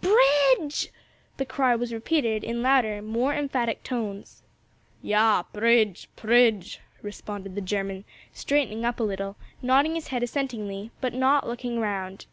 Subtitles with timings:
[0.00, 0.88] "Bridge!"
[1.36, 4.42] The cry was repeated in louder, more emphatic tones.
[5.02, 11.12] "Yah, pridge, pridge!" responded the German straightening up a little, nodding his head assentingly, but
[11.12, 12.24] not looking round.